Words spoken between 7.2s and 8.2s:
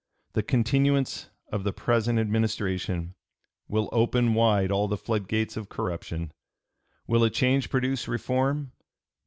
a change produce